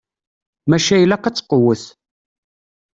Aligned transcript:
Maca 0.69 0.95
ilaq 1.03 1.23
ad 1.25 1.35
tqewwet. 1.35 1.83